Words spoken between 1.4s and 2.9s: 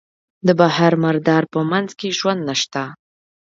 په منځ کې ژوند نشته.